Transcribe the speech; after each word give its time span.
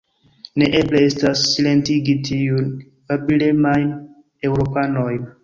Neeble 0.61 1.01
estas, 1.07 1.43
silentigi 1.49 2.15
tiujn 2.31 2.73
babilemajn 3.13 3.95
Eŭropanojn! 4.51 5.25